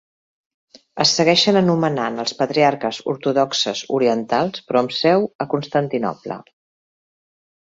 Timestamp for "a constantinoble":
5.47-6.41